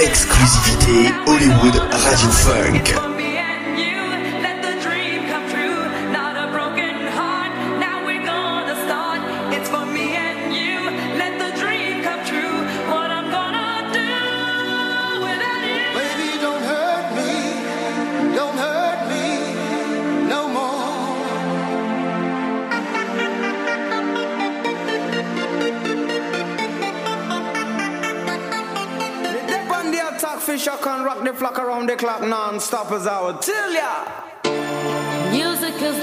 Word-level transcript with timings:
Exclusivité 0.00 1.12
Hollywood 1.26 1.74
Radio 1.90 2.30
Funk. 2.30 3.07
Fisher 30.48 30.78
can 30.80 31.04
rock 31.04 31.22
the 31.24 31.34
flock 31.34 31.58
around 31.58 31.90
the 31.90 31.94
clock 31.94 32.22
non-stop 32.22 32.90
as 32.92 33.06
I 33.06 33.20
would 33.20 33.42
tell 33.42 33.70
ya. 33.70 34.06
Music 35.30 35.74
is 35.82 36.02